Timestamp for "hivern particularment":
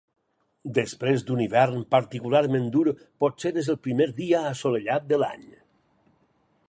1.43-2.65